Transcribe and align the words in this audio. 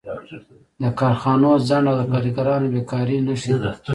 د 0.81 0.83
کارخانو 0.99 1.51
ځنډ 1.67 1.85
او 1.89 1.95
د 1.99 2.03
کارګرانو 2.11 2.71
بېکاري 2.73 3.17
نښې 3.27 3.53
دي 3.61 3.69